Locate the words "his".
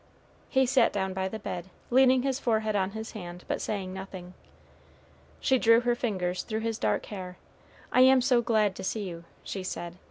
2.23-2.39, 2.97-3.11, 6.61-6.79